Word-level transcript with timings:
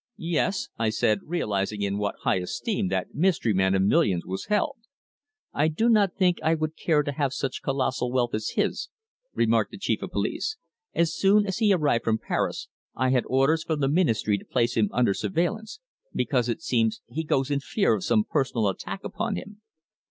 "Yes," 0.17 0.69
I 0.79 0.89
said, 0.89 1.19
realizing 1.25 1.83
in 1.83 1.99
what 1.99 2.15
high 2.21 2.37
esteem 2.39 2.87
that 2.87 3.13
mystery 3.13 3.53
man 3.53 3.75
of 3.75 3.83
millions 3.83 4.25
was 4.25 4.45
held. 4.45 4.77
"I 5.53 5.67
do 5.67 5.89
not 5.89 6.15
think 6.15 6.39
I 6.41 6.55
would 6.55 6.75
care 6.75 7.03
to 7.03 7.11
have 7.11 7.33
such 7.33 7.61
colossal 7.61 8.11
wealth 8.11 8.33
as 8.33 8.53
his," 8.55 8.89
remarked 9.35 9.69
the 9.69 9.77
Chief 9.77 10.01
of 10.01 10.09
Police. 10.09 10.57
"As 10.95 11.13
soon 11.13 11.45
as 11.45 11.59
he 11.59 11.71
arrived 11.71 12.03
from 12.03 12.17
Paris 12.17 12.67
I 12.95 13.09
had 13.11 13.25
orders 13.27 13.63
from 13.63 13.79
the 13.79 13.87
Ministry 13.89 14.39
to 14.39 14.43
place 14.45 14.75
him 14.75 14.89
under 14.91 15.13
surveillance, 15.13 15.79
because, 16.15 16.49
it 16.49 16.63
seems, 16.63 17.03
he 17.05 17.23
goes 17.23 17.51
in 17.51 17.59
fear 17.59 17.93
of 17.93 18.03
some 18.03 18.23
personal 18.23 18.69
attack 18.69 19.03
upon 19.03 19.35
him." 19.35 19.61